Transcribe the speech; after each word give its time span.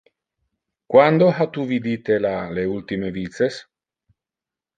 Quando 0.93 1.27
ha 1.35 1.45
tu 1.57 1.65
vidite 1.73 2.17
la 2.25 2.33
le 2.59 2.65
ultime 2.73 3.13
vices? 3.19 3.61